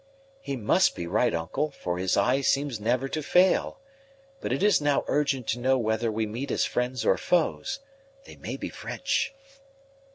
[0.41, 3.77] "He must be right, uncle; for his eye seems never to fail.
[4.39, 7.81] But it is now urgent to know whether we meet as friends or foes.
[8.25, 9.35] They may be French."